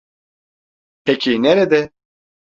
[1.03, 1.91] Peki, nerede?